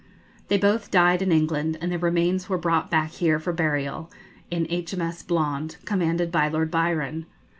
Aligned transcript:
They 0.47 0.57
both 0.57 0.89
died 0.89 1.21
in 1.21 1.31
England, 1.31 1.77
and 1.79 1.91
their 1.91 1.99
remains 1.99 2.49
were 2.49 2.57
brought 2.57 2.89
back 2.89 3.11
here 3.11 3.37
for 3.39 3.53
burial, 3.53 4.09
in 4.49 4.65
H.M.S. 4.67 5.21
'Blonde,' 5.21 5.77
commanded 5.85 6.31
by 6.31 6.47
Lord 6.47 6.71
Byron. 6.71 7.27